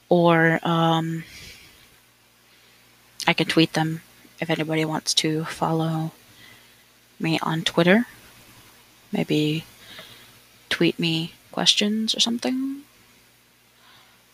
Or 0.10 0.60
um, 0.62 1.24
I 3.32 3.34
can 3.34 3.48
tweet 3.48 3.72
them 3.72 4.02
if 4.42 4.50
anybody 4.50 4.84
wants 4.84 5.14
to 5.16 5.46
follow 5.46 6.12
me 7.18 7.40
on 7.42 7.62
Twitter 7.62 8.08
maybe 9.12 9.66
tweet 10.70 10.98
me 10.98 11.34
questions 11.52 12.16
or 12.16 12.20
something 12.20 12.82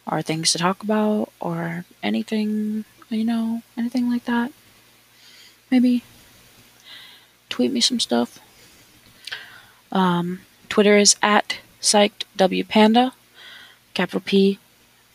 or 0.06 0.22
things 0.22 0.52
to 0.52 0.58
talk 0.58 0.84
about 0.84 1.32
or 1.40 1.86
anything, 2.02 2.86
you 3.10 3.26
know, 3.26 3.62
anything 3.78 4.10
like 4.10 4.26
that. 4.26 4.52
Maybe 5.70 6.04
tweet 7.50 7.72
me 7.72 7.82
some 7.82 8.00
stuff. 8.00 8.40
Um, 9.92 10.42
Twitter 10.70 10.98
is 10.98 11.16
at 11.22 11.58
psyched 11.82 12.24
w 12.36 12.64
panda, 12.64 13.14
capital 13.94 14.22
P 14.22 14.60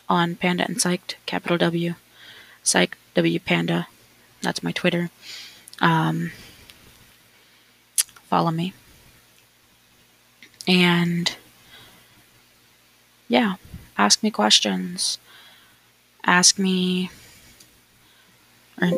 on 0.09 0.37
panda 0.37 0.65
and 0.65 0.77
psyched, 0.77 1.15
capital 1.25 1.57
W. 1.57 1.95
Psych 2.63 2.97
W 3.15 3.39
Panda. 3.41 3.89
That's 4.41 4.63
my 4.63 4.73
Twitter. 4.73 5.11
Um, 5.81 6.33
follow 8.25 8.51
me. 8.51 8.73
And 10.67 11.35
yeah, 13.29 13.55
ask 13.99 14.23
me 14.23 14.31
questions. 14.31 15.19
Ask 16.25 16.59
me, 16.59 17.11
or 18.81 18.91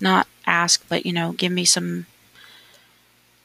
not 0.00 0.28
ask, 0.46 0.84
but 0.88 1.06
you 1.06 1.12
know, 1.12 1.32
give 1.32 1.52
me 1.52 1.64
some 1.64 2.06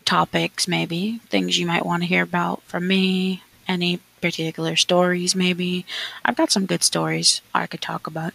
topics, 0.06 0.68
maybe 0.68 1.20
things 1.30 1.58
you 1.58 1.66
might 1.66 1.86
want 1.86 2.04
to 2.04 2.08
hear 2.08 2.24
about 2.24 2.62
from 2.64 2.88
me, 2.88 3.44
any 3.68 4.00
particular 4.22 4.76
stories, 4.76 5.36
maybe. 5.36 5.86
I've 6.26 6.36
got 6.36 6.52
some 6.52 6.66
good 6.66 6.84
stories 6.84 7.42
I 7.54 7.68
could 7.68 7.82
talk 7.82 8.08
about, 8.08 8.34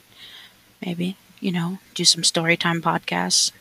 maybe, 0.84 1.16
you 1.40 1.52
know, 1.52 1.78
do 1.94 2.04
some 2.04 2.24
story 2.24 2.56
time 2.56 2.80
podcasts. 2.82 3.52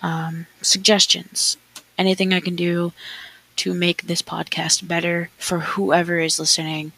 Um, 0.00 0.46
suggestions, 0.62 1.56
anything 1.96 2.32
I 2.32 2.40
can 2.40 2.54
do 2.54 2.92
to 3.56 3.74
make 3.74 4.02
this 4.02 4.22
podcast 4.22 4.86
better 4.86 5.30
for 5.36 5.60
whoever 5.60 6.18
is 6.18 6.38
listening. 6.38 6.92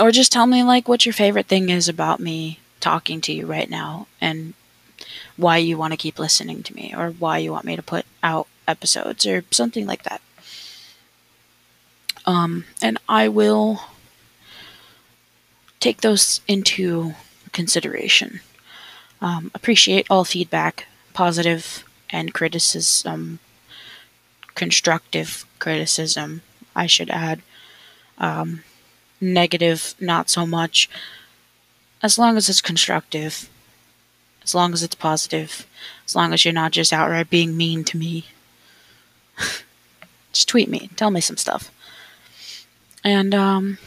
Or 0.00 0.10
just 0.10 0.32
tell 0.32 0.46
me, 0.46 0.64
like, 0.64 0.88
what 0.88 1.06
your 1.06 1.12
favorite 1.12 1.46
thing 1.46 1.68
is 1.68 1.88
about 1.88 2.18
me 2.18 2.58
talking 2.80 3.20
to 3.20 3.32
you 3.32 3.46
right 3.46 3.70
now 3.70 4.08
and 4.20 4.54
why 5.36 5.58
you 5.58 5.78
want 5.78 5.92
to 5.92 5.96
keep 5.96 6.18
listening 6.18 6.62
to 6.64 6.74
me 6.74 6.92
or 6.96 7.10
why 7.10 7.38
you 7.38 7.52
want 7.52 7.64
me 7.64 7.76
to 7.76 7.82
put 7.82 8.04
out 8.22 8.48
episodes 8.66 9.24
or 9.26 9.44
something 9.50 9.86
like 9.86 10.02
that. 10.02 10.20
Um, 12.26 12.64
and 12.80 12.98
I 13.08 13.28
will 13.28 13.82
take 15.82 16.00
those 16.00 16.40
into 16.46 17.14
consideration. 17.50 18.40
Um, 19.20 19.50
appreciate 19.52 20.06
all 20.08 20.24
feedback, 20.24 20.86
positive 21.12 21.84
and 22.08 22.32
criticism, 22.32 23.40
constructive 24.54 25.44
criticism, 25.58 26.42
I 26.76 26.86
should 26.86 27.10
add. 27.10 27.42
Um, 28.18 28.62
negative, 29.20 29.94
not 29.98 30.30
so 30.30 30.46
much. 30.46 30.88
As 32.00 32.16
long 32.16 32.36
as 32.36 32.48
it's 32.48 32.60
constructive, 32.60 33.48
as 34.44 34.54
long 34.54 34.72
as 34.72 34.84
it's 34.84 34.94
positive, 34.94 35.66
as 36.06 36.14
long 36.14 36.32
as 36.32 36.44
you're 36.44 36.54
not 36.54 36.70
just 36.70 36.92
outright 36.92 37.28
being 37.28 37.56
mean 37.56 37.82
to 37.84 37.96
me. 37.96 38.26
just 40.32 40.48
tweet 40.48 40.68
me, 40.68 40.90
tell 40.94 41.10
me 41.10 41.20
some 41.20 41.36
stuff. 41.36 41.72
And 43.02 43.34
um, 43.34 43.78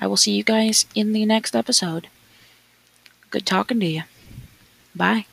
I 0.00 0.06
will 0.06 0.16
see 0.16 0.32
you 0.32 0.44
guys 0.44 0.86
in 0.94 1.12
the 1.12 1.26
next 1.26 1.56
episode. 1.56 2.08
Good 3.30 3.46
talking 3.46 3.80
to 3.80 3.86
you. 3.86 4.02
Bye. 4.94 5.26